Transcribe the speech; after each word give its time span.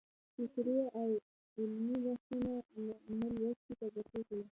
فکري 0.35 0.77
او 0.99 1.09
علمي 1.59 1.95
بحثونه 2.05 2.53
مو 3.17 3.27
لوستې 3.39 3.71
طبقې 3.81 4.19
کوي. 4.27 4.45